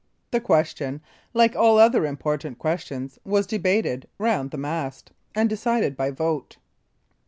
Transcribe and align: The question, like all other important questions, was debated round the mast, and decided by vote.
The 0.31 0.41
question, 0.41 0.99
like 1.35 1.55
all 1.55 1.77
other 1.77 2.07
important 2.07 2.57
questions, 2.57 3.19
was 3.23 3.45
debated 3.45 4.07
round 4.17 4.49
the 4.49 4.57
mast, 4.57 5.11
and 5.35 5.47
decided 5.47 5.95
by 5.95 6.09
vote. 6.09 6.57